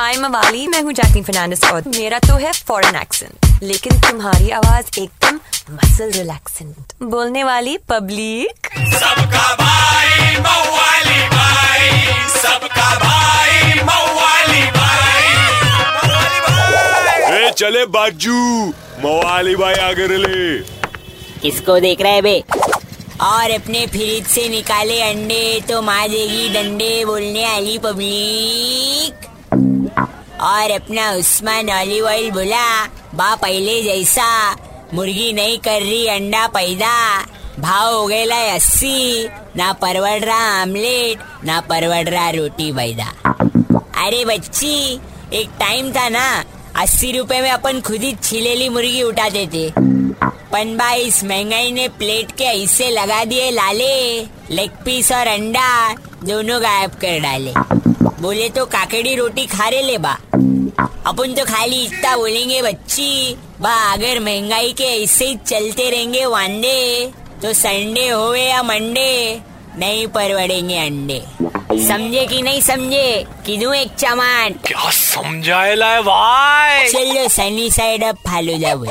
[0.00, 4.86] हाय मवाली मैं हूँ जैकलिन फर्नांडिस और मेरा तो है फॉरेन एक्सेंट लेकिन तुम्हारी आवाज़
[5.00, 5.38] एकदम
[5.74, 11.90] मसल रिलैक्सेंट बोलने वाली पब्लिक सबका भाई मवाली भाई
[12.36, 15.28] सबका भाई मवाली भाई।
[17.42, 18.38] ए चले बाजू
[19.04, 20.58] मवाली भाई आगे ले
[21.42, 22.40] किसको देख रहा है बे?
[23.22, 29.28] और अपने फ्रिज से निकाले अंडे तो माँ देगी डंडे बोलने वाली पब्लिक
[30.40, 34.56] और अपना उस्मान ऑलिव ऑयल बोला। बा पहले जैसा।
[34.94, 37.26] मुर्गी नहीं कर रही, अंडा पैदा।
[37.58, 43.12] भाव हो गए अस्सी। ना परवड़ रहा आमलेट, ना परवड़ रहा रोटी बैदा
[44.06, 45.00] अरे बच्ची,
[45.32, 46.44] एक टाइम था ना,
[46.76, 49.72] अस्सी रुपए में अपन खुद ही छिलेली मुर्गी उठाते थे।
[50.52, 55.94] पन भाई इस महँगाई ने प्लेट के ऐसे लगा दिए लाले। लेग पीस और अंडा,
[56.24, 57.52] दोनों गायब कर डाले।
[58.20, 60.12] बोले तो काकड़ी रोटी खा रहे ले बा।
[61.06, 67.12] अपन तो खाली इतना बोलेंगे बच्ची। बा अगर महँगाई के ऐसे ही चलते रहेंगे वांदे
[67.42, 69.40] तो संडे होवे या मंडे
[69.78, 71.22] नहीं परवड़ेंगे अंडे।
[71.86, 73.24] समझे कि नहीं समझे?
[73.46, 74.56] किदू एक चमाट?
[74.66, 76.88] क्या समझाएला है भाई?
[76.88, 78.84] चलो सनी साइड अब फालू जाओ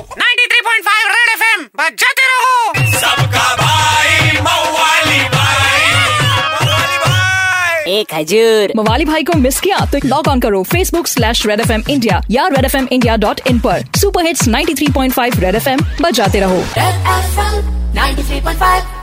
[7.90, 11.72] एक हजूर मवाली भाई को मिस किया तो लॉग ऑन करो Facebook slash Red F
[11.72, 15.70] M India या Red F M India dot in पर। Super hits 93.5 Red F
[15.70, 16.64] M बजाते रहो।
[17.96, 18.98] Ninety three point 93.5